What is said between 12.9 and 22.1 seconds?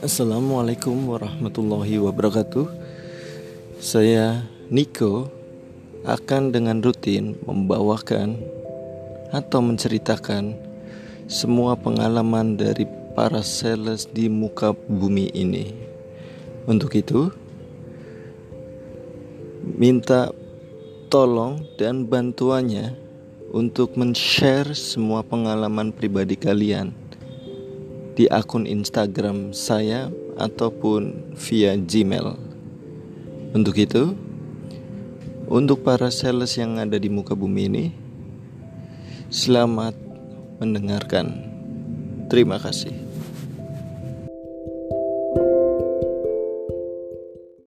para sales di muka bumi ini. Untuk itu, minta tolong dan